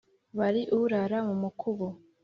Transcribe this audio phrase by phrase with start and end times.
[0.37, 1.87] bari urarara mu mukubo